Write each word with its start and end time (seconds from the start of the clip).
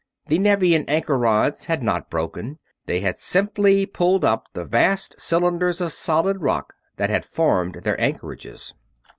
The 0.29 0.39
Nevian 0.39 0.83
anchor 0.87 1.15
rods 1.15 1.65
had 1.65 1.83
not 1.83 2.09
broken; 2.09 2.57
they 2.87 3.01
had 3.01 3.19
simply 3.19 3.85
pulled 3.85 4.25
up 4.25 4.47
the 4.53 4.65
vast 4.65 5.13
cylinders 5.21 5.79
of 5.79 5.93
solid 5.93 6.41
rock 6.41 6.73
that 6.97 7.11
had 7.11 7.23
formed 7.23 7.81
their 7.83 8.01
anchorages. 8.01 8.73